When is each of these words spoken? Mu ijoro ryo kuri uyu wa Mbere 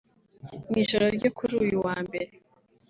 Mu 0.69 0.75
ijoro 0.83 1.05
ryo 1.17 1.29
kuri 1.37 1.53
uyu 1.63 1.77
wa 1.85 1.95
Mbere 2.05 2.31